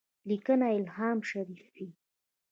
لیکنه 0.29 0.65
الهام 0.75 1.17
شریفي 1.29 1.87